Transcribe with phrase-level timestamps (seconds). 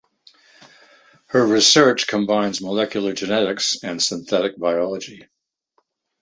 [1.27, 5.27] Her research combines molecular genetics and synthetic biology.